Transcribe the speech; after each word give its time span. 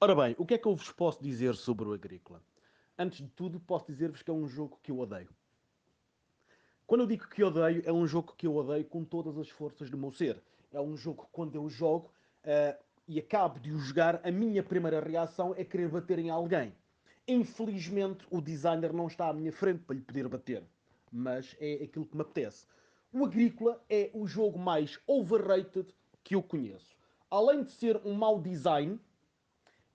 Ora 0.00 0.14
bem, 0.14 0.36
o 0.38 0.46
que 0.46 0.54
é 0.54 0.58
que 0.58 0.68
eu 0.68 0.76
vos 0.76 0.92
posso 0.92 1.20
dizer 1.20 1.56
sobre 1.56 1.88
o 1.88 1.92
Agrícola? 1.92 2.40
Antes 2.96 3.18
de 3.18 3.28
tudo, 3.30 3.58
posso 3.58 3.86
dizer-vos 3.86 4.22
que 4.22 4.30
é 4.30 4.32
um 4.32 4.46
jogo 4.46 4.78
que 4.80 4.92
eu 4.92 5.00
odeio. 5.00 5.28
Quando 6.86 7.00
eu 7.00 7.06
digo 7.08 7.26
que 7.26 7.42
odeio, 7.42 7.82
é 7.84 7.92
um 7.92 8.06
jogo 8.06 8.32
que 8.36 8.46
eu 8.46 8.54
odeio 8.54 8.84
com 8.84 9.04
todas 9.04 9.36
as 9.36 9.48
forças 9.48 9.90
do 9.90 9.98
meu 9.98 10.12
ser. 10.12 10.40
É 10.72 10.80
um 10.80 10.96
jogo 10.96 11.24
que 11.24 11.32
quando 11.32 11.56
eu 11.56 11.68
jogo 11.68 12.12
uh, 12.44 12.80
e 13.08 13.18
acabo 13.18 13.58
de 13.58 13.72
o 13.72 13.78
jogar, 13.78 14.20
a 14.24 14.30
minha 14.30 14.62
primeira 14.62 15.00
reação 15.00 15.52
é 15.56 15.64
querer 15.64 15.88
bater 15.88 16.20
em 16.20 16.30
alguém. 16.30 16.72
Infelizmente, 17.26 18.24
o 18.30 18.40
designer 18.40 18.92
não 18.92 19.08
está 19.08 19.28
à 19.28 19.32
minha 19.32 19.50
frente 19.50 19.82
para 19.82 19.96
lhe 19.96 20.02
poder 20.02 20.28
bater. 20.28 20.62
Mas 21.10 21.56
é 21.58 21.82
aquilo 21.82 22.06
que 22.06 22.14
me 22.14 22.22
apetece. 22.22 22.68
O 23.12 23.24
Agrícola 23.24 23.84
é 23.90 24.12
o 24.14 24.28
jogo 24.28 24.60
mais 24.60 24.96
overrated 25.08 25.92
que 26.22 26.36
eu 26.36 26.42
conheço. 26.42 26.96
Além 27.28 27.64
de 27.64 27.72
ser 27.72 28.00
um 28.04 28.14
mau 28.14 28.40
design, 28.40 29.00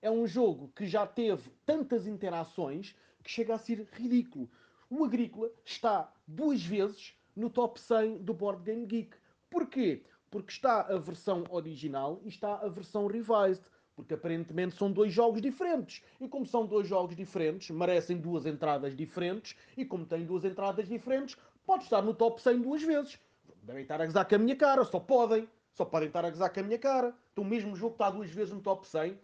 é 0.04 0.10
um 0.10 0.26
jogo 0.26 0.70
que 0.76 0.86
já 0.86 1.06
teve 1.06 1.50
tantas 1.64 2.06
interações 2.06 2.94
que 3.22 3.30
chega 3.30 3.54
a 3.54 3.58
ser 3.58 3.88
ridículo. 3.90 4.50
O 4.90 5.02
Agrícola 5.02 5.50
está 5.64 6.12
duas 6.28 6.62
vezes 6.62 7.14
no 7.34 7.48
top 7.48 7.80
100 7.80 8.18
do 8.18 8.34
Board 8.34 8.62
Game 8.62 8.84
Geek. 8.84 9.16
Porquê? 9.48 10.04
Porque 10.30 10.52
está 10.52 10.82
a 10.82 10.98
versão 10.98 11.44
original 11.48 12.20
e 12.22 12.28
está 12.28 12.56
a 12.56 12.68
versão 12.68 13.06
revised. 13.06 13.64
Porque 13.96 14.12
aparentemente 14.12 14.76
são 14.76 14.92
dois 14.92 15.10
jogos 15.10 15.40
diferentes. 15.40 16.02
E 16.20 16.28
como 16.28 16.44
são 16.44 16.66
dois 16.66 16.86
jogos 16.86 17.16
diferentes, 17.16 17.70
merecem 17.70 18.18
duas 18.18 18.44
entradas 18.44 18.94
diferentes. 18.94 19.56
E 19.74 19.86
como 19.86 20.04
têm 20.04 20.26
duas 20.26 20.44
entradas 20.44 20.86
diferentes, 20.86 21.34
pode 21.64 21.84
estar 21.84 22.02
no 22.02 22.12
top 22.12 22.42
100 22.42 22.60
duas 22.60 22.82
vezes. 22.82 23.18
Devem 23.62 23.84
estar 23.84 24.02
a 24.02 24.04
gozar 24.04 24.28
com 24.28 24.34
a 24.34 24.38
minha 24.38 24.56
cara, 24.56 24.84
só 24.84 25.00
podem. 25.00 25.48
Só 25.72 25.86
podem 25.86 26.08
estar 26.08 26.26
a 26.26 26.30
gozar 26.30 26.52
com 26.52 26.60
a 26.60 26.62
minha 26.62 26.78
cara. 26.78 27.16
Então 27.32 27.42
o 27.42 27.46
mesmo 27.46 27.74
jogo 27.74 27.94
está 27.94 28.10
duas 28.10 28.28
vezes 28.28 28.52
no 28.52 28.60
top 28.60 28.86
100 28.86 29.18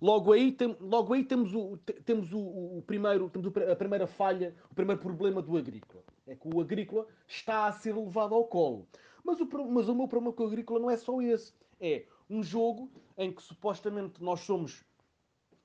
Logo 0.00 0.32
aí, 0.32 0.52
tem, 0.52 0.76
logo 0.80 1.12
aí 1.12 1.24
temos, 1.24 1.54
o, 1.54 1.76
temos 2.04 2.32
o, 2.32 2.38
o, 2.38 2.82
primeiro, 2.86 3.28
temos 3.28 3.52
a 3.70 3.76
primeira 3.76 4.06
falha, 4.06 4.54
o 4.70 4.74
primeiro 4.74 5.00
problema 5.00 5.42
do 5.42 5.56
agrícola. 5.56 6.02
É 6.26 6.34
que 6.34 6.48
o 6.48 6.60
agrícola 6.60 7.06
está 7.26 7.66
a 7.66 7.72
ser 7.72 7.94
levado 7.94 8.34
ao 8.34 8.44
colo. 8.46 8.88
Mas 9.22 9.40
o, 9.40 9.48
mas 9.68 9.88
o 9.88 9.94
meu 9.94 10.08
problema 10.08 10.32
com 10.32 10.44
o 10.44 10.46
agrícola 10.46 10.80
não 10.80 10.90
é 10.90 10.96
só 10.96 11.20
esse. 11.20 11.52
É 11.78 12.06
um 12.28 12.42
jogo 12.42 12.90
em 13.18 13.32
que 13.32 13.42
supostamente 13.42 14.22
nós 14.22 14.40
somos. 14.40 14.84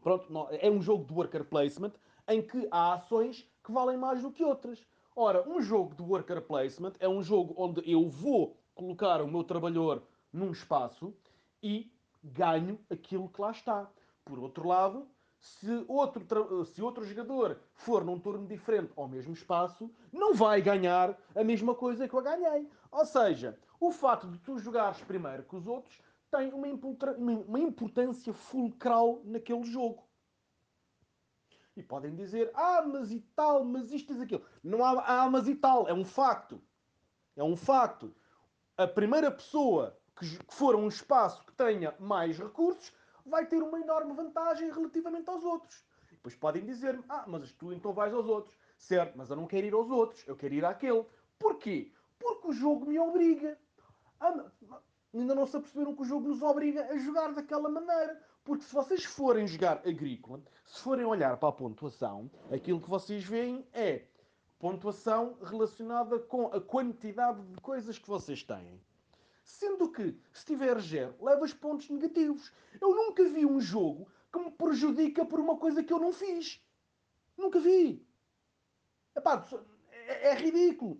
Pronto, 0.02 0.28
é 0.52 0.69
um 0.69 0.81
jogo 0.81 1.06
de 1.06 1.14
worker 1.14 1.45
placement 1.45 1.94
em 2.28 2.41
que 2.41 2.67
há 2.72 2.94
ações 2.94 3.47
que 3.64 3.72
valem 3.72 3.97
mais 3.97 4.22
do 4.22 4.31
que 4.31 4.44
outras. 4.44 4.86
Ora, 5.16 5.47
um 5.47 5.62
jogo 5.62 5.95
de 5.95 6.02
worker 6.02 6.41
placement 6.41 6.94
é 7.00 7.08
um 7.08 7.23
jogo 7.23 7.53
onde 7.58 7.81
eu 7.89 8.09
vou 8.09 8.58
colocar 8.73 9.22
o 9.22 9.28
meu 9.28 9.44
trabalhador 9.44 10.03
num 10.31 10.52
espaço 10.52 11.16
e 11.64 11.94
ganho 12.26 12.80
aquilo 12.90 13.30
que 13.30 13.42
lá 13.42 13.52
está. 13.52 13.90
Por 14.23 14.40
outro 14.40 14.68
lado, 14.68 15.08
se 15.40 15.86
outro, 15.88 16.66
se 16.66 16.81
outro 16.81 17.06
jogador 17.06 17.59
for 17.73 18.04
num 18.04 18.20
turno 18.20 18.48
diferente 18.48 18.92
ao 18.95 19.08
mesmo 19.08 19.34
espaço, 19.34 19.92
não 20.12 20.34
vai 20.34 20.62
ganhar 20.62 21.18
a 21.36 21.44
mesma 21.44 21.76
coisa 21.76 22.08
que 22.08 22.16
eu 22.16 22.22
ganhei. 22.22 22.70
Ou 22.92 23.06
seja, 23.06 23.58
o 23.80 23.92
fato 23.92 24.28
de 24.28 24.40
tu 24.40 24.58
jogares 24.58 25.02
primeiro 25.02 25.44
que 25.44 25.56
os 25.56 25.68
outros 25.68 26.02
tem 26.31 26.52
uma, 26.52 26.68
uma 27.48 27.59
importância 27.59 28.34
fulcral 28.34 29.22
naquele 29.23 29.64
jogo. 29.64 30.03
E 31.78 31.84
podem 31.84 32.16
dizer, 32.16 32.52
ah, 32.56 32.81
mas 32.81 33.12
e 33.12 33.20
tal, 33.36 33.64
mas 33.66 33.92
isto 33.92 34.14
e 34.14 34.22
aquilo. 34.22 34.46
Não 34.64 34.84
há 34.84 35.03
ah, 35.06 35.30
mas 35.30 35.48
e 35.48 35.56
tal, 35.56 35.88
é 35.88 35.94
um 35.94 36.06
facto. 36.06 36.62
É 37.36 37.44
um 37.44 37.56
facto. 37.56 38.16
A 38.78 38.88
primeira 38.88 39.30
pessoa 39.30 39.98
que 40.16 40.25
for 40.49 40.75
um 40.75 40.88
espaço 40.88 41.44
que 41.45 41.53
tenha 41.53 41.94
mais 41.99 42.38
recursos, 42.38 42.91
vai 43.25 43.45
ter 43.45 43.61
uma 43.61 43.80
enorme 43.80 44.13
vantagem 44.13 44.72
relativamente 44.72 45.30
aos 45.30 45.44
outros. 45.44 45.83
Depois 46.11 46.35
podem 46.35 46.66
dizer-me, 46.66 47.03
ah, 47.09 47.25
mas 47.27 47.52
tu 47.52 47.73
então 47.73 47.94
vais 47.94 48.13
aos 48.13 48.25
outros. 48.27 48.55
Certo, 48.77 49.17
mas 49.17 49.30
eu 49.30 49.35
não 49.35 49.47
quero 49.47 49.67
ir 49.67 49.73
aos 49.73 49.90
outros, 49.90 50.25
eu 50.28 50.35
quero 50.35 50.53
ir 50.53 50.66
àquele. 50.66 51.06
Porquê? 51.38 51.91
Porque 52.19 52.47
o 52.47 52.53
jogo 52.53 52.85
me 52.85 52.97
obriga. 52.97 53.57
Ah, 54.19 54.45
ainda 55.13 55.35
não 55.35 55.45
se 55.45 55.57
aperceberam 55.57 55.95
que 55.95 56.01
o 56.01 56.06
jogo 56.06 56.28
nos 56.28 56.41
obriga 56.41 56.85
a 56.85 56.97
jogar 56.97 57.34
daquela 57.34 57.69
maneira. 57.69 58.22
Porque 58.44 58.63
se 58.63 58.73
vocês 58.73 59.03
forem 59.03 59.47
jogar 59.47 59.81
agrícola, 59.88 60.41
se 60.66 60.81
forem 60.81 61.06
olhar 61.06 61.38
para 61.38 61.50
a 61.50 61.51
pontuação, 61.51 62.29
aquilo 62.51 62.81
que 62.81 62.90
vocês 62.90 63.23
veem 63.23 63.67
é 63.73 64.06
pontuação 64.59 65.38
relacionada 65.44 66.19
com 66.19 66.47
a 66.47 66.61
quantidade 66.61 67.41
de 67.41 67.61
coisas 67.61 67.97
que 67.97 68.07
vocês 68.07 68.44
têm. 68.44 68.79
Sendo 69.45 69.91
que, 69.91 70.19
se 70.33 70.44
tiver 70.44 70.81
zero, 70.81 71.16
levas 71.22 71.53
pontos 71.53 71.88
negativos. 71.91 72.51
Eu 72.81 72.95
nunca 72.95 73.23
vi 73.29 73.45
um 73.45 73.61
jogo 73.61 74.11
que 74.33 74.39
me 74.39 74.50
prejudica 74.50 75.23
por 75.23 75.39
uma 75.39 75.56
coisa 75.56 75.83
que 75.83 75.94
eu 75.94 76.00
não 76.00 76.11
fiz. 76.11 76.59
Nunca 77.38 77.59
vi. 77.59 78.03
Epá, 79.16 79.47
é, 79.91 80.29
é 80.29 80.34
ridículo. 80.34 81.00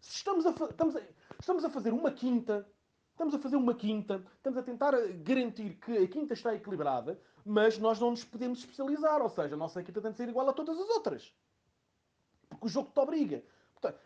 Se 0.00 0.18
estamos 0.18 0.46
a, 0.46 0.50
estamos, 0.50 0.94
a, 0.94 1.02
estamos 1.40 1.64
a 1.64 1.70
fazer 1.70 1.92
uma 1.92 2.12
quinta, 2.12 2.64
estamos 3.10 3.34
a 3.34 3.38
fazer 3.40 3.56
uma 3.56 3.74
quinta, 3.74 4.24
estamos 4.36 4.58
a 4.60 4.62
tentar 4.62 4.92
garantir 5.24 5.74
que 5.80 5.98
a 5.98 6.06
quinta 6.06 6.34
está 6.34 6.54
equilibrada, 6.54 7.20
mas 7.44 7.78
nós 7.78 7.98
não 7.98 8.12
nos 8.12 8.24
podemos 8.24 8.60
especializar. 8.60 9.20
Ou 9.20 9.28
seja, 9.28 9.56
a 9.56 9.58
nossa 9.58 9.82
quinta 9.82 10.00
tem 10.00 10.12
de 10.12 10.16
ser 10.16 10.28
igual 10.28 10.48
a 10.48 10.52
todas 10.52 10.78
as 10.78 10.88
outras. 10.88 11.34
Porque 12.48 12.66
o 12.66 12.68
jogo 12.68 12.92
te 12.92 13.00
obriga. 13.00 13.42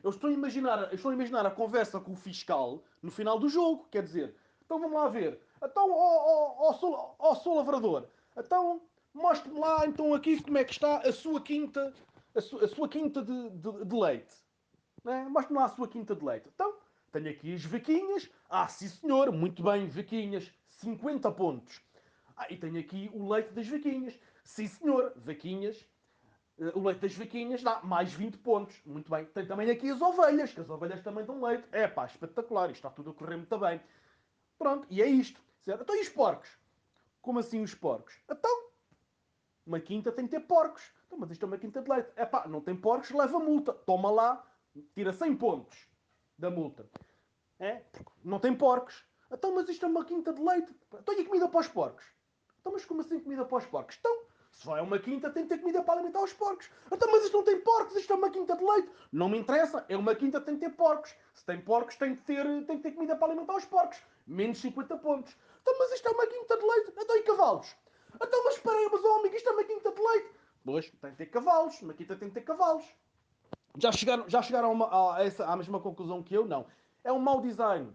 Eu 0.02 0.10
estou 0.10 0.30
a 0.30 0.32
imaginar, 0.32 0.92
estou 0.92 1.10
a 1.10 1.14
imaginar 1.14 1.44
a 1.46 1.50
conversa 1.50 2.00
com 2.00 2.12
o 2.12 2.16
fiscal 2.16 2.82
no 3.02 3.10
final 3.10 3.38
do 3.38 3.48
jogo. 3.48 3.86
Quer 3.90 4.02
dizer, 4.02 4.34
então 4.64 4.78
vamos 4.78 4.94
lá 4.94 5.08
ver. 5.08 5.40
Então, 5.62 5.90
ó, 5.90 7.34
Sol 7.34 7.56
Lavrador, 7.56 8.06
então 8.36 8.80
mostre-me 9.14 9.58
lá 9.58 9.86
então 9.86 10.12
aqui 10.14 10.42
como 10.42 10.58
é 10.58 10.64
que 10.64 10.72
está 10.72 10.98
a 10.98 11.12
sua 11.12 11.40
quinta, 11.40 11.92
a, 12.34 12.40
su, 12.40 12.58
a 12.58 12.68
sua 12.68 12.88
quinta 12.88 13.22
de, 13.22 13.50
de, 13.50 13.84
de 13.84 13.96
leite. 13.96 14.34
Né? 15.04 15.26
Mostre-me 15.28 15.58
lá 15.58 15.66
a 15.66 15.70
sua 15.70 15.88
quinta 15.88 16.14
de 16.14 16.24
leite. 16.24 16.50
Então, 16.54 16.76
tenho 17.12 17.30
aqui 17.30 17.54
as 17.54 17.64
vaquinhas. 17.64 18.30
Ah, 18.50 18.68
sim 18.68 18.88
senhor, 18.88 19.32
muito 19.32 19.62
bem, 19.62 19.88
vaquinhas, 19.88 20.50
50 20.68 21.30
pontos. 21.32 21.80
Ah, 22.36 22.46
e 22.50 22.56
tenho 22.56 22.78
aqui 22.78 23.10
o 23.14 23.28
leite 23.28 23.52
das 23.52 23.66
vaquinhas. 23.66 24.18
Sim 24.44 24.68
senhor, 24.68 25.12
vaquinhas, 25.16 25.84
o 26.58 26.80
leite 26.80 27.00
das 27.00 27.14
vaquinhas 27.14 27.62
dá 27.62 27.80
mais 27.82 28.12
20 28.12 28.38
pontos. 28.38 28.80
Muito 28.84 29.10
bem. 29.10 29.26
Tem 29.26 29.46
também 29.46 29.70
aqui 29.70 29.90
as 29.90 30.00
ovelhas, 30.00 30.52
que 30.52 30.60
as 30.60 30.70
ovelhas 30.70 31.02
também 31.02 31.24
dão 31.24 31.42
leite. 31.42 31.68
É 31.70 31.86
pá, 31.86 32.06
espetacular. 32.06 32.70
Isto 32.70 32.76
está 32.76 32.90
tudo 32.90 33.10
a 33.10 33.14
correr 33.14 33.36
muito 33.36 33.58
bem. 33.58 33.80
Pronto, 34.58 34.86
e 34.90 35.02
é 35.02 35.06
isto. 35.06 35.40
Certo? 35.60 35.82
Então 35.82 35.96
e 35.96 36.00
os 36.00 36.08
porcos? 36.08 36.48
Como 37.20 37.38
assim 37.40 37.62
os 37.62 37.74
porcos? 37.74 38.18
Então, 38.30 38.70
uma 39.66 39.80
quinta 39.80 40.12
tem 40.12 40.26
que 40.26 40.30
ter 40.30 40.40
porcos. 40.40 40.92
Então, 41.06 41.18
mas 41.18 41.30
isto 41.30 41.42
é 41.44 41.46
uma 41.46 41.58
quinta 41.58 41.82
de 41.82 41.90
leite. 41.90 42.10
É 42.16 42.24
pá, 42.24 42.46
não 42.46 42.60
tem 42.60 42.74
porcos, 42.74 43.10
leva 43.10 43.38
multa. 43.38 43.72
Toma 43.72 44.10
lá, 44.10 44.46
tira 44.94 45.12
100 45.12 45.36
pontos 45.36 45.76
da 46.38 46.50
multa. 46.50 46.88
É? 47.58 47.82
Não 48.24 48.38
tem 48.38 48.54
porcos. 48.54 49.04
Então, 49.30 49.54
mas 49.54 49.68
isto 49.68 49.84
é 49.84 49.88
uma 49.88 50.04
quinta 50.04 50.32
de 50.32 50.40
leite. 50.40 50.74
Então 50.94 51.18
e 51.18 51.24
comida 51.24 51.48
para 51.48 51.60
os 51.60 51.68
porcos? 51.68 52.04
Então, 52.60 52.72
mas 52.72 52.84
como 52.84 53.00
assim 53.00 53.20
comida 53.20 53.44
para 53.44 53.58
os 53.58 53.66
porcos? 53.66 53.96
Então, 53.98 54.24
se 54.56 54.66
vai 54.66 54.80
a 54.80 54.82
uma 54.82 54.98
quinta, 54.98 55.30
tem 55.30 55.42
que 55.42 55.50
ter 55.50 55.58
comida 55.58 55.82
para 55.82 55.94
alimentar 55.94 56.22
os 56.22 56.32
porcos. 56.32 56.70
Então, 56.90 57.12
mas 57.12 57.24
isto 57.24 57.36
não 57.36 57.44
tem 57.44 57.60
porcos, 57.60 57.94
isto 57.94 58.10
é 58.10 58.16
uma 58.16 58.30
quinta 58.30 58.56
de 58.56 58.64
leite. 58.64 58.90
Não 59.12 59.28
me 59.28 59.38
interessa, 59.38 59.84
é 59.86 59.94
uma 59.94 60.14
quinta, 60.14 60.40
tem 60.40 60.54
que 60.54 60.66
ter 60.66 60.74
porcos. 60.74 61.14
Se 61.34 61.44
tem 61.44 61.60
porcos, 61.60 61.94
tem 61.96 62.16
que 62.16 62.22
ter, 62.22 62.42
tem 62.64 62.78
que 62.78 62.82
ter 62.82 62.92
comida 62.92 63.14
para 63.14 63.28
alimentar 63.28 63.54
os 63.54 63.66
porcos. 63.66 63.98
Menos 64.26 64.58
50 64.58 64.96
pontos. 64.96 65.36
Então, 65.60 65.74
mas 65.78 65.92
isto 65.92 66.08
é 66.08 66.10
uma 66.10 66.26
quinta 66.26 66.56
de 66.56 66.64
leite. 66.64 66.92
Então, 66.96 67.16
e 67.16 67.22
cavalos? 67.22 67.76
Então, 68.14 68.44
mas 68.44 68.54
espera 68.54 68.78
aí, 68.78 68.88
mas 68.90 69.04
oh, 69.04 69.18
amigo, 69.18 69.36
isto 69.36 69.46
é 69.46 69.52
uma 69.52 69.64
quinta 69.64 69.92
de 69.92 70.00
leite. 70.00 70.30
Pois, 70.64 70.90
tem 70.90 71.10
que 71.10 71.16
ter 71.18 71.26
cavalos. 71.26 71.82
Uma 71.82 71.92
quinta 71.92 72.16
tem 72.16 72.28
que 72.28 72.34
ter 72.34 72.40
cavalos. 72.40 72.84
Já 73.76 73.92
chegaram, 73.92 74.26
já 74.26 74.40
chegaram 74.40 74.68
a, 74.68 74.72
uma, 74.72 75.16
a 75.16 75.22
essa, 75.22 75.44
à 75.44 75.54
mesma 75.54 75.80
conclusão 75.80 76.22
que 76.22 76.34
eu? 76.34 76.46
Não. 76.46 76.66
É 77.04 77.12
um 77.12 77.18
mau 77.18 77.42
design. 77.42 77.94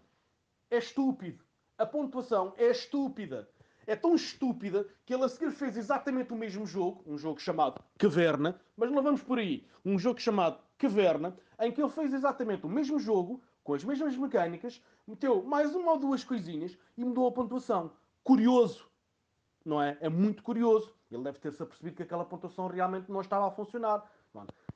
É 0.70 0.78
estúpido. 0.78 1.44
A 1.76 1.88
pontuação 1.88 2.54
é 2.56 2.68
estúpida 2.70 3.50
é 3.91 3.96
tão 3.96 4.16
estúpida 4.16 4.88
que 5.05 5.14
ele 5.14 5.26
a 5.26 5.29
seguir 5.29 5.52
fez 5.52 5.76
exatamente 5.76 6.32
o 6.32 6.35
mesmo 6.35 6.66
jogo, 6.66 7.03
um 7.05 7.17
jogo 7.17 7.41
chamado 7.41 7.84
Caverna, 7.97 8.59
mas 8.78 8.90
não 8.90 9.03
vamos 9.03 9.22
por 9.22 9.38
aí, 9.38 9.67
um 9.84 9.99
jogo 9.99 10.20
chamado 10.22 10.59
Caverna, 10.78 11.38
em 11.59 11.72
que 11.72 11.82
ele 11.82 11.90
fez 11.90 12.14
exatamente 12.14 12.66
o 12.66 12.70
mesmo 12.70 12.97
jogo, 12.97 13.43
com 13.64 13.73
as 13.73 13.84
mesmas 13.84 14.16
mecânicas, 14.16 14.82
meteu 15.05 15.43
mais 15.43 15.76
uma 15.76 15.91
ou 15.91 15.99
duas 15.99 16.23
coisinhas 16.23 16.78
e 16.97 17.03
mudou 17.03 17.28
a 17.28 17.32
pontuação. 17.32 17.91
Curioso, 18.23 18.88
não 19.66 19.82
é? 19.82 19.97
É 19.99 20.08
muito 20.08 20.41
curioso. 20.41 20.96
Ele 21.11 21.23
deve 21.23 21.40
ter-se 21.40 21.61
apercebido 21.61 21.97
que 21.97 22.03
aquela 22.03 22.23
pontuação 22.23 22.67
realmente 22.67 23.11
não 23.11 23.20
estava 23.20 23.47
a 23.47 23.52
funcionar. 23.52 24.09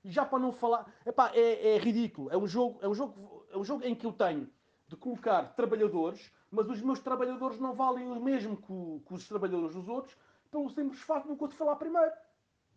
E 0.04 0.12
já 0.12 0.26
para 0.26 0.40
não 0.40 0.52
falar, 0.52 0.86
epá, 1.06 1.32
é, 1.34 1.76
é 1.76 1.78
ridículo. 1.78 2.30
É 2.30 2.38
um 2.38 2.46
jogo, 2.46 2.80
é 2.82 2.88
um 2.88 2.94
jogo, 2.94 3.46
é 3.50 3.58
um 3.58 3.64
jogo 3.64 3.84
em 3.86 3.96
que 3.96 4.06
eu 4.06 4.12
tenho 4.12 4.50
de 4.88 4.96
colocar 4.96 5.56
trabalhadores, 5.56 6.32
mas 6.52 6.70
os 6.70 6.82
meus 6.82 7.00
trabalhadores 7.00 7.60
não 7.60 7.74
valem 7.74 8.08
o 8.08 8.22
mesmo 8.22 8.58
que, 8.58 9.06
que 9.08 9.14
os 9.14 9.28
trabalhadores 9.28 9.76
dos 9.76 9.88
outros, 9.88 10.16
pelo 10.52 10.70
simples 10.70 11.02
facto 11.02 11.28
do 11.28 11.36
que 11.36 11.44
eu 11.44 11.48
te 11.48 11.56
falar 11.56 11.76
primeiro. 11.76 12.12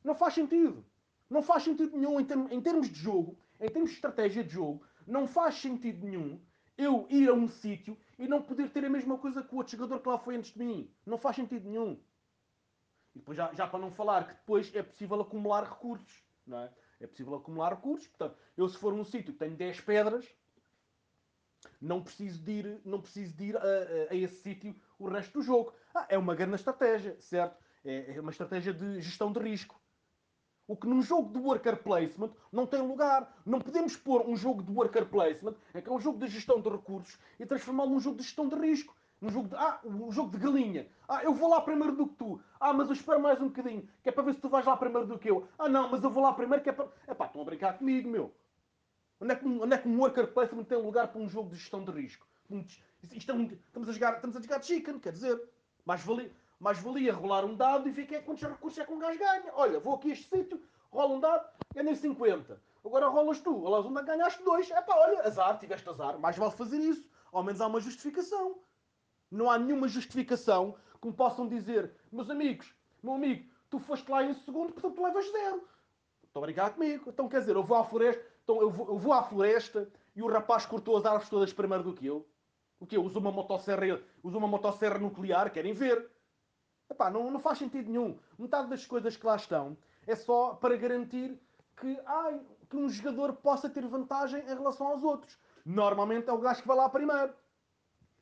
Não 0.03 0.15
faz 0.15 0.35
sentido. 0.35 0.85
Não 1.29 1.43
faz 1.43 1.63
sentido 1.63 1.97
nenhum 1.97 2.19
em, 2.19 2.25
termos, 2.25 2.51
em 2.51 2.61
termos 2.61 2.89
de 2.89 2.99
jogo, 2.99 3.39
em 3.61 3.69
termos 3.69 3.91
de 3.91 3.97
estratégia 3.97 4.43
de 4.43 4.51
jogo, 4.51 4.83
não 5.07 5.27
faz 5.27 5.57
sentido 5.57 6.07
nenhum 6.07 6.41
eu 6.77 7.07
ir 7.11 7.29
a 7.29 7.35
um 7.35 7.49
sítio 7.49 7.99
e 8.19 8.27
não 8.27 8.41
poder 8.41 8.71
ter 8.71 8.85
a 8.85 8.89
mesma 8.89 9.19
coisa 9.19 9.43
que 9.43 9.55
o 9.55 9.59
outro 9.59 9.77
jogador 9.77 10.01
que 10.01 10.09
lá 10.09 10.19
foi 10.19 10.37
antes 10.37 10.53
de 10.53 10.65
mim. 10.65 10.91
Não 11.05 11.19
faz 11.19 11.37
sentido 11.37 11.69
nenhum. 11.69 12.01
E 13.15 13.19
depois 13.19 13.37
já, 13.37 13.53
já 13.53 13.67
para 13.67 13.81
não 13.81 13.91
falar 13.91 14.29
que 14.29 14.35
depois 14.35 14.75
é 14.75 14.83
possível 14.83 15.21
acumular 15.21 15.69
recursos, 15.69 16.25
não 16.47 16.59
é? 16.59 16.73
É 17.01 17.07
possível 17.07 17.35
acumular 17.35 17.75
recursos. 17.75 18.07
Portanto, 18.07 18.39
eu 18.57 18.69
se 18.69 18.79
for 18.79 18.95
num 18.95 19.05
sítio 19.05 19.33
que 19.33 19.39
tenho 19.39 19.57
10 19.57 19.81
pedras, 19.81 20.27
não 21.81 22.03
preciso 22.03 22.43
de 22.43 22.53
ir, 22.53 22.81
não 22.85 23.01
preciso 23.01 23.35
de 23.35 23.45
ir 23.45 23.57
a, 23.57 23.61
a, 23.61 24.13
a 24.13 24.15
esse 24.15 24.43
sítio 24.43 24.75
o 24.99 25.09
resto 25.09 25.39
do 25.39 25.43
jogo. 25.43 25.73
Ah, 25.95 26.07
é 26.09 26.19
uma 26.19 26.35
grande 26.35 26.57
estratégia, 26.57 27.17
certo? 27.21 27.57
É, 27.85 28.17
é 28.17 28.21
uma 28.21 28.31
estratégia 28.31 28.73
de 28.73 29.01
gestão 29.01 29.33
de 29.33 29.39
risco. 29.41 29.81
O 30.67 30.77
que 30.77 30.87
num 30.87 31.01
jogo 31.01 31.33
de 31.33 31.39
worker 31.39 31.83
placement 31.83 32.31
não 32.53 32.67
tem 32.67 32.81
lugar. 32.83 33.35
Não 33.47 33.59
podemos 33.59 33.97
pôr 33.97 34.29
um 34.29 34.37
jogo 34.37 34.63
de 34.63 34.71
worker 34.71 35.07
placement, 35.07 35.55
é 35.73 35.81
que 35.81 35.89
é 35.89 35.93
um 35.93 36.01
jogo 36.01 36.19
de 36.19 36.27
gestão 36.27 36.61
de 36.61 36.69
recursos, 36.69 37.19
e 37.41 37.47
transformá-lo 37.47 37.91
num 37.91 38.01
jogo 38.01 38.19
de 38.19 38.25
gestão 38.25 38.47
de 38.47 38.55
risco. 38.55 38.95
Num 39.21 39.31
jogo 39.31 39.49
de. 39.49 39.57
Ah, 39.57 39.81
um 39.83 40.13
jogo 40.13 40.31
de 40.31 40.39
galinha. 40.39 40.87
Ah, 41.09 41.25
eu 41.25 41.33
vou 41.33 41.49
lá 41.49 41.61
primeiro 41.61 41.97
do 41.97 42.07
que 42.07 42.17
tu. 42.17 42.41
Ah, 42.61 42.73
mas 42.73 42.87
eu 42.89 42.93
espero 42.93 43.21
mais 43.21 43.41
um 43.41 43.47
bocadinho, 43.47 43.89
que 44.03 44.11
é 44.11 44.13
para 44.13 44.23
ver 44.23 44.35
se 44.35 44.41
tu 44.41 44.49
vais 44.49 44.65
lá 44.65 44.77
primeiro 44.77 45.09
do 45.09 45.19
que 45.19 45.31
eu. 45.31 45.49
Ah, 45.59 45.69
não, 45.69 45.89
mas 45.89 46.05
eu 46.05 46.11
vou 46.11 46.23
lá 46.23 46.33
primeiro, 46.35 46.63
que 46.63 46.69
é 46.69 46.73
para. 46.73 46.89
É 47.07 47.13
estão 47.13 47.41
a 47.41 47.45
brincar 47.45 47.79
comigo, 47.79 48.09
meu. 48.09 48.33
Onde 49.21 49.33
é, 49.33 49.37
que, 49.37 49.47
onde 49.47 49.75
é 49.75 49.79
que 49.79 49.89
um 49.89 49.99
worker 49.99 50.29
placement 50.29 50.65
tem 50.65 50.79
lugar 50.81 51.09
para 51.09 51.21
um 51.21 51.29
jogo 51.29 51.51
de 51.51 51.57
gestão 51.57 51.85
de 51.85 51.91
risco? 51.91 52.27
Isto 53.13 53.33
é 53.33 53.35
um, 53.35 53.45
estamos, 53.45 53.89
a 53.89 53.93
jogar, 53.93 54.15
estamos 54.15 54.37
a 54.37 54.41
jogar 54.41 54.63
chicken, 54.63 54.99
quer 55.01 55.13
dizer, 55.13 55.43
mais 55.85 56.03
valia, 56.03 56.33
mais 56.59 56.79
valia 56.79 57.13
rolar 57.13 57.45
um 57.45 57.55
dado 57.55 57.89
e 57.89 57.93
ver 57.93 58.13
é, 58.15 58.21
quantos 58.21 58.43
recursos 58.43 58.79
é 58.79 58.85
que 58.85 58.93
um 58.93 58.99
gajo 58.99 59.19
ganha. 59.19 59.53
Olha, 59.55 59.81
vou 59.81 59.95
aqui 59.95 60.11
a 60.11 60.13
este 60.13 60.29
sítio, 60.29 60.63
rolo 60.91 61.17
um 61.17 61.21
dado, 61.21 61.49
ganhei 61.75 61.95
50. 61.95 62.61
Agora 62.85 63.09
rolas 63.09 63.41
tu, 63.41 63.53
rolas 63.53 63.85
um, 63.85 63.93
ganhaste 63.93 64.43
dois. 64.45 64.71
É 64.71 64.81
pá, 64.81 64.95
olha, 64.97 65.23
azar, 65.23 65.59
tiveste 65.59 65.89
azar. 65.89 66.19
Mais 66.19 66.37
vale 66.37 66.53
fazer 66.53 66.79
isso. 66.79 67.09
Ao 67.33 67.43
menos 67.43 67.61
há 67.61 67.67
uma 67.67 67.81
justificação. 67.81 68.59
Não 69.31 69.51
há 69.51 69.59
nenhuma 69.59 69.89
justificação 69.89 70.75
que 71.01 71.09
me 71.09 71.13
possam 71.13 71.47
dizer, 71.47 71.95
meus 72.11 72.31
amigos, 72.31 72.75
meu 73.03 73.15
amigo, 73.15 73.49
tu 73.69 73.79
foste 73.79 74.11
lá 74.11 74.25
em 74.25 74.35
segundo, 74.35 74.73
portanto 74.73 74.95
tu 74.95 75.03
levas 75.03 75.31
zero. 75.31 75.69
Estão 76.25 76.43
a 76.43 76.47
brincar 76.47 76.71
comigo. 76.71 77.05
Então 77.09 77.29
quer 77.29 77.41
dizer, 77.41 77.57
eu 77.57 77.63
vou 77.63 77.77
à 77.77 77.85
floresta, 77.85 78.25
então 78.49 78.63
eu 78.63 78.71
vou, 78.71 78.89
eu 78.89 78.97
vou 78.97 79.13
à 79.13 79.23
floresta 79.23 79.87
e 80.17 80.23
o 80.23 80.27
rapaz 80.27 80.65
cortou 80.65 80.97
as 80.97 81.05
árvores 81.05 81.29
todas 81.29 81.53
primeiro 81.53 81.85
do 81.85 81.93
que 81.93 82.07
eu. 82.07 82.27
O 82.81 82.87
quê? 82.87 82.97
Usa 82.97 83.19
uma 83.19 83.31
motosserra, 83.31 84.01
usa 84.23 84.39
uma 84.39 84.49
motosserra 84.49 84.99
nuclear, 84.99 85.53
querem 85.53 85.75
ver? 85.75 86.11
Epá, 86.89 87.11
não, 87.11 87.31
não 87.31 87.39
faz 87.39 87.59
sentido 87.59 87.91
nenhum. 87.91 88.19
Metade 88.39 88.71
das 88.71 88.87
coisas 88.87 89.19
que 89.19 89.27
lá 89.27 89.37
estão 89.37 89.77
é 90.07 90.17
só 90.17 90.55
para 90.55 90.75
garantir 90.79 91.39
que, 91.77 92.01
ai, 92.07 92.41
que 92.71 92.77
um 92.79 92.89
jogador 92.89 93.35
possa 93.35 93.69
ter 93.69 93.87
vantagem 93.87 94.41
em 94.41 94.55
relação 94.55 94.87
aos 94.87 95.03
outros. 95.03 95.39
Normalmente 95.63 96.31
é 96.31 96.33
o 96.33 96.39
gajo 96.39 96.63
que 96.63 96.69
vai 96.69 96.77
lá 96.79 96.89
primeiro. 96.89 97.35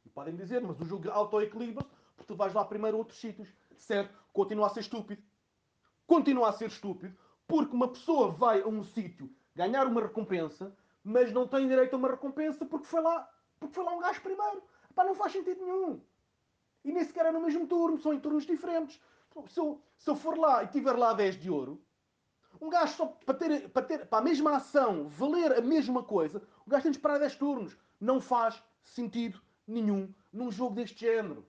E 0.05 0.08
podem 0.08 0.34
dizer, 0.34 0.61
mas 0.61 0.81
o 0.81 0.84
jogo 0.84 1.08
auto-equilibra-se 1.08 1.88
porque 2.17 2.32
tu 2.32 2.37
vais 2.37 2.52
lá 2.52 2.64
primeiro 2.64 2.96
a 2.96 2.99
outros 2.99 3.20
sítios. 3.20 3.49
Certo? 3.79 4.12
Continua 4.32 4.67
a 4.67 4.70
ser 4.70 4.81
estúpido. 4.81 5.22
Continua 6.05 6.49
a 6.49 6.52
ser 6.52 6.67
estúpido 6.67 7.17
porque 7.46 7.76
uma 7.76 7.87
pessoa 7.87 8.32
vai 8.32 8.62
a 8.62 8.67
um 8.67 8.82
sítio 8.82 9.31
ganhar 9.56 9.87
uma 9.87 10.03
recompensa, 10.03 10.76
mas 11.03 11.32
não 11.32 11.49
tem 11.49 11.67
direito 11.67 11.94
a 11.94 11.97
uma 11.97 12.11
recompensa 12.11 12.64
porque 12.64 12.87
foi 12.87 13.00
lá 13.00 13.29
porque 13.58 13.75
foi 13.75 13.85
lá 13.85 13.94
um 13.94 14.00
gajo 14.00 14.20
primeiro. 14.20 14.62
Pá, 14.94 15.03
não 15.03 15.14
faz 15.14 15.32
sentido 15.32 15.64
nenhum. 15.64 16.00
E 16.85 16.93
nem 16.93 17.03
sequer 17.03 17.26
é 17.26 17.32
no 17.32 17.41
mesmo 17.41 17.67
turno, 17.67 17.99
são 17.99 18.12
em 18.12 18.20
turnos 18.20 18.47
diferentes. 18.47 19.00
Se 19.49 19.58
eu, 19.58 19.82
se 19.97 20.08
eu 20.08 20.14
for 20.14 20.38
lá 20.38 20.62
e 20.62 20.69
tiver 20.69 20.93
lá 20.93 21.12
10 21.12 21.41
de 21.41 21.50
ouro, 21.50 21.82
um 22.61 22.69
gajo 22.69 22.94
só 22.94 23.06
para 23.06 23.35
ter, 23.35 23.69
para 23.70 23.82
ter 23.82 24.06
para 24.06 24.19
a 24.19 24.23
mesma 24.23 24.56
ação 24.56 25.08
valer 25.08 25.53
a 25.53 25.61
mesma 25.61 26.03
coisa, 26.03 26.43
o 26.67 26.70
gajo 26.70 26.85
tem 26.85 26.93
de 26.93 26.99
esperar 26.99 27.19
10 27.19 27.37
turnos. 27.37 27.76
Não 28.00 28.20
faz 28.20 28.62
sentido 28.85 29.41
nenhum 29.67 30.12
num 30.32 30.50
jogo 30.50 30.75
deste 30.75 31.00
género. 31.00 31.47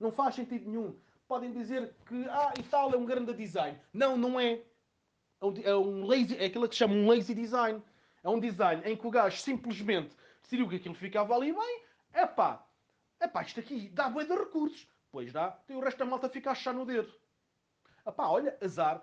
Não 0.00 0.10
faz 0.10 0.34
sentido 0.34 0.68
nenhum. 0.68 0.96
Podem 1.28 1.52
dizer 1.52 1.94
que, 2.06 2.26
ah, 2.28 2.52
e 2.58 2.62
tal, 2.64 2.92
é 2.92 2.96
um 2.96 3.06
grande 3.06 3.32
design. 3.34 3.78
Não, 3.92 4.16
não 4.16 4.40
é. 4.40 4.62
É 5.42 5.44
um, 5.44 5.54
é 5.64 5.76
um 5.76 6.06
lazy, 6.06 6.36
é 6.38 6.46
aquilo 6.46 6.68
que 6.68 6.74
se 6.74 6.78
chama 6.78 6.94
um 6.94 7.08
lazy 7.08 7.34
design. 7.34 7.82
É 8.22 8.28
um 8.28 8.38
design 8.38 8.80
em 8.88 8.96
que 8.96 9.04
o 9.04 9.10
gajo 9.10 9.36
simplesmente 9.36 10.16
decidiu 10.40 10.68
que 10.68 10.76
aquilo 10.76 10.94
ficava 10.94 11.34
ali 11.34 11.52
bem, 11.52 11.82
é 12.12 12.26
pá, 12.26 12.64
isto 13.44 13.58
aqui 13.58 13.88
dá 13.88 14.08
bem 14.08 14.26
de 14.26 14.34
recursos. 14.34 14.88
Pois 15.10 15.32
dá, 15.32 15.50
tem 15.50 15.76
o 15.76 15.80
resto 15.80 15.98
da 15.98 16.04
malta 16.04 16.28
fica 16.28 16.50
a 16.50 16.52
achar 16.52 16.72
no 16.72 16.86
dedo. 16.86 17.12
Epá, 18.06 18.28
olha, 18.28 18.56
azar. 18.62 19.02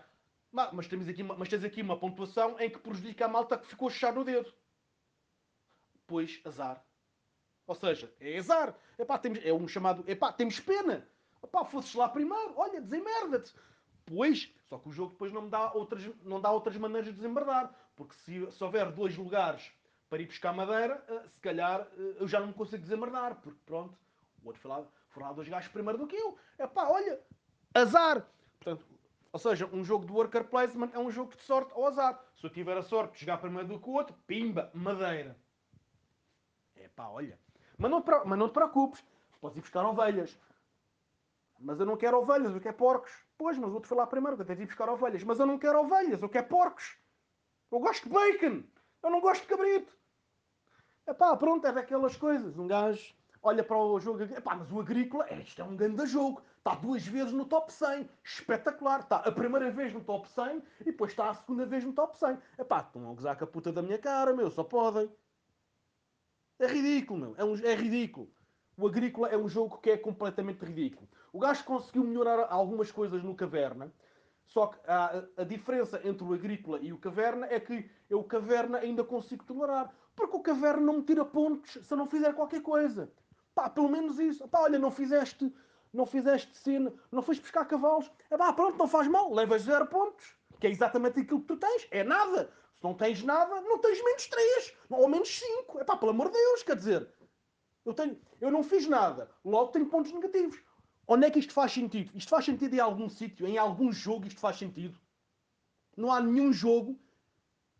Mas 0.52 0.88
temos 0.88 1.08
aqui, 1.08 1.22
mas 1.22 1.50
tens 1.50 1.64
aqui 1.64 1.82
uma 1.82 2.00
pontuação 2.00 2.60
em 2.60 2.70
que 2.70 2.80
prejudica 2.80 3.26
a 3.26 3.28
malta 3.28 3.58
que 3.58 3.68
ficou 3.68 3.88
a 3.88 3.92
achar 3.92 4.14
no 4.14 4.24
dedo. 4.24 4.52
Pois, 6.08 6.42
azar. 6.46 6.84
Ou 7.68 7.76
seja, 7.76 8.12
é 8.20 8.38
azar. 8.38 8.76
Epá, 8.98 9.18
temos, 9.20 9.40
é 9.44 9.54
um 9.54 9.68
chamado, 9.68 10.04
epá, 10.08 10.34
temos 10.34 10.60
pena. 10.60 11.08
Epá, 11.44 11.64
fosses 11.66 11.94
lá 11.94 12.10
primeiro, 12.10 12.54
olha, 12.58 12.82
desemmerda-te. 12.82 13.54
Pois, 14.10 14.52
só 14.68 14.80
que 14.80 14.90
o 14.90 14.92
jogo 14.92 15.12
depois 15.12 15.32
não 15.32 15.48
dá 15.48 15.72
outras, 15.72 16.04
não 16.24 16.42
dá 16.42 16.52
outras 16.52 16.76
maneiras 16.78 17.10
de 17.10 17.16
desembardar. 17.16 17.72
Porque 17.96 18.16
se, 18.16 18.52
se 18.52 18.64
houver 18.64 18.92
dois 18.92 19.16
lugares 19.16 19.72
para 20.10 20.22
ir 20.22 20.26
buscar 20.26 20.52
madeira, 20.52 21.04
eh, 21.08 21.28
se 21.28 21.40
calhar 21.40 21.82
eh, 21.82 22.16
eu 22.20 22.28
já 22.28 22.40
não 22.40 22.48
me 22.48 22.54
consigo 22.54 22.82
desemmerdar, 22.82 23.36
porque 23.36 23.60
pronto, 23.66 23.96
o 24.44 24.48
outro 24.48 24.62
foi 24.62 24.72
lá, 24.72 24.84
foram 25.10 25.28
lá 25.28 25.34
dois 25.34 25.48
gajos 25.48 25.72
primeiro 25.72 26.00
do 26.00 26.08
que 26.08 26.16
eu. 26.16 26.38
É 26.58 26.66
pá, 26.66 26.88
olha, 26.88 27.20
azar. 27.74 28.26
Portanto, 28.58 28.86
ou 29.32 29.40
seja, 29.40 29.68
um 29.68 29.84
jogo 29.84 30.06
de 30.06 30.12
worker 30.12 30.46
placement 30.46 30.90
é 30.94 31.00
um 31.00 31.12
jogo 31.12 31.36
de 31.36 31.42
sorte 31.44 31.72
ou 31.76 31.86
azar. 31.86 32.20
Se 32.36 32.46
eu 32.46 32.50
tiver 32.50 32.76
a 32.76 32.82
sorte 32.82 33.14
de 33.14 33.20
jogar 33.22 33.38
primeiro 33.38 33.68
do 33.68 33.80
que 33.80 33.90
o 33.90 33.94
outro, 33.94 34.16
pimba, 34.26 34.72
madeira. 34.74 35.38
É 36.76 36.88
pá, 36.88 37.08
olha. 37.10 37.40
Mas 37.78 37.92
não, 37.92 38.04
mas 38.26 38.40
não 38.40 38.50
te 38.50 38.54
preocupes, 38.54 39.04
podes 39.40 39.58
ir 39.58 39.62
buscar 39.62 39.86
ovelhas. 39.86 40.38
Mas 41.60 41.80
eu 41.80 41.86
não 41.86 41.96
quero 41.96 42.18
ovelhas, 42.18 42.54
eu 42.54 42.62
quero 42.62 42.76
porcos. 42.76 43.12
Pois, 43.40 43.58
mas 43.58 43.72
o 43.72 43.76
outro 43.76 43.88
foi 43.88 43.98
lá 43.98 44.06
primeiro, 44.06 44.36
eu 44.38 44.46
tenho 44.46 44.58
de 44.58 44.64
ir 44.64 44.66
buscar 44.66 44.90
ovelhas. 44.90 45.24
Mas 45.24 45.40
eu 45.40 45.46
não 45.46 45.58
quero 45.58 45.80
ovelhas, 45.80 46.22
eu 46.22 46.28
quero 46.28 46.46
porcos. 46.48 46.98
Eu 47.72 47.80
gosto 47.80 48.04
de 48.04 48.10
bacon. 48.10 48.66
Eu 49.02 49.10
não 49.10 49.22
gosto 49.22 49.44
de 49.44 49.48
cabrito. 49.48 49.98
Epá, 51.08 51.38
pronto, 51.38 51.66
é 51.66 51.72
daquelas 51.72 52.18
coisas. 52.18 52.60
Um 52.60 52.68
gajo 52.68 53.16
olha 53.42 53.64
para 53.64 53.78
o 53.78 53.98
jogo. 53.98 54.22
Epá, 54.24 54.56
mas 54.56 54.70
o 54.70 54.82
Agrícola, 54.82 55.26
é, 55.30 55.40
isto 55.40 55.62
é 55.62 55.64
um 55.64 55.78
grande 55.78 56.06
jogo. 56.06 56.42
Está 56.58 56.76
duas 56.76 57.08
vezes 57.08 57.32
no 57.32 57.46
top 57.46 57.72
100. 57.72 58.10
Espetacular. 58.22 59.00
Está 59.00 59.20
a 59.20 59.32
primeira 59.32 59.72
vez 59.72 59.94
no 59.94 60.04
top 60.04 60.28
100 60.28 60.62
e 60.82 60.84
depois 60.84 61.12
está 61.12 61.30
a 61.30 61.34
segunda 61.34 61.66
vez 61.66 61.86
no 61.86 61.94
top 61.94 62.18
100. 62.18 62.38
Epá, 62.58 62.82
estão 62.82 63.10
a 63.10 63.14
gozar 63.14 63.38
com 63.38 63.46
a 63.46 63.48
puta 63.48 63.72
da 63.72 63.82
minha 63.82 63.98
cara, 63.98 64.34
meu. 64.34 64.52
Só 64.52 64.66
podem. 64.66 65.10
É 66.60 66.68
ridículo, 66.68 67.22
meu. 67.22 67.36
É, 67.38 67.46
um, 67.46 67.56
é 67.56 67.74
ridículo. 67.74 68.30
O 68.80 68.88
Agrícola 68.88 69.28
é 69.28 69.38
um 69.38 69.50
jogo 69.50 69.78
que 69.80 69.92
é 69.92 69.98
completamente 69.98 70.64
ridículo. 70.64 71.06
O 71.34 71.40
gajo 71.40 71.66
conseguiu 71.66 72.02
melhorar 72.02 72.48
algumas 72.50 72.90
coisas 72.90 73.22
no 73.22 73.36
Caverna. 73.36 73.92
Só 74.46 74.68
que 74.68 74.80
a, 74.88 75.22
a 75.36 75.44
diferença 75.44 76.00
entre 76.02 76.24
o 76.24 76.34
Agrícola 76.34 76.80
e 76.82 76.94
o 76.94 76.98
Caverna 76.98 77.46
é 77.48 77.60
que 77.60 77.90
eu 78.10 78.22
o 78.22 78.24
Caverna 78.24 78.78
ainda 78.78 79.04
consigo 79.04 79.44
tolerar. 79.44 79.94
Porque 80.16 80.38
o 80.38 80.40
caverna 80.40 80.82
não 80.82 80.94
me 80.96 81.04
tira 81.04 81.26
pontos 81.26 81.74
se 81.86 81.94
eu 81.94 81.98
não 81.98 82.08
fizer 82.08 82.34
qualquer 82.34 82.62
coisa. 82.62 83.12
Pá, 83.54 83.70
pelo 83.70 83.90
menos 83.90 84.18
isso. 84.18 84.48
Pá, 84.48 84.62
olha, 84.62 84.80
não 84.80 84.92
fizeste, 84.92 85.54
não 85.94 86.06
fizeste 86.06 86.58
cena, 86.58 86.94
não 87.12 87.22
foste 87.22 87.42
buscar 87.42 87.66
cavalos. 87.66 88.10
É 88.30 88.38
pá, 88.38 88.54
pronto, 88.54 88.78
não 88.78 88.88
faz 88.88 89.10
mal, 89.10 89.34
levas 89.34 89.64
zero 89.64 89.88
pontos. 89.88 90.36
Que 90.58 90.68
é 90.68 90.70
exatamente 90.70 91.20
aquilo 91.20 91.42
que 91.42 91.48
tu 91.48 91.58
tens. 91.58 91.86
É 91.92 92.02
nada. 92.02 92.50
Se 92.76 92.84
não 92.84 92.94
tens 92.94 93.24
nada, 93.24 93.60
não 93.62 93.78
tens 93.78 94.02
menos 94.02 94.26
3. 94.28 94.78
Ou 94.90 95.08
menos 95.10 95.38
5. 95.38 95.80
É 95.80 95.84
pá, 95.84 95.98
pelo 95.98 96.12
amor 96.12 96.28
de 96.28 96.38
Deus, 96.38 96.64
quer 96.64 96.78
dizer. 96.78 97.10
Eu, 97.90 97.94
tenho, 97.94 98.22
eu 98.40 98.52
não 98.52 98.64
fiz 98.64 98.88
nada. 98.88 99.32
Logo 99.44 99.72
tenho 99.72 99.88
pontos 99.88 100.12
negativos. 100.12 100.62
Onde 101.08 101.26
é 101.26 101.32
que 101.32 101.40
isto 101.40 101.52
faz 101.52 101.72
sentido? 101.72 102.12
Isto 102.14 102.30
faz 102.30 102.46
sentido 102.46 102.76
em 102.76 102.80
algum 102.80 103.10
sítio, 103.10 103.48
em 103.48 103.58
algum 103.58 103.92
jogo 103.92 104.28
isto 104.28 104.40
faz 104.40 104.58
sentido. 104.58 104.96
Não 105.98 106.12
há 106.12 106.22
nenhum 106.22 106.54
jogo 106.54 107.00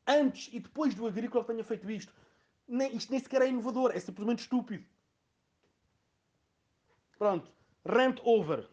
antes 0.08 0.50
e 0.52 0.60
depois 0.60 0.96
do 0.96 1.06
agrícola 1.06 1.44
que 1.44 1.52
tenha 1.52 1.64
feito 1.64 1.90
isto 1.92 2.12
nem, 2.68 2.96
isto 2.96 3.12
nem 3.12 3.20
sequer 3.20 3.44
é 3.44 3.48
inovador, 3.48 3.92
é 3.94 4.00
simplesmente 4.00 4.40
estúpido. 4.40 4.86
Pronto, 7.18 7.52
rant 7.86 8.20
over. 8.24 8.68